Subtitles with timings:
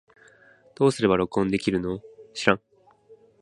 [0.73, 2.01] どうすれば録音できるの